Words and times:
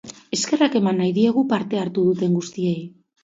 Eskerrak 0.35 0.77
eman 0.79 0.97
nahi 1.01 1.11
diegu 1.17 1.43
parte 1.53 1.81
hartu 1.81 2.07
duten 2.09 2.39
guztiei. 2.39 2.75